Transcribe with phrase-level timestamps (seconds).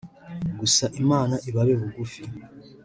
[0.59, 2.21] gusa Imana ibabe bugufi